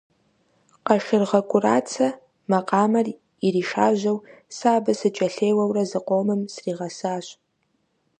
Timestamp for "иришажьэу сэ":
3.45-4.67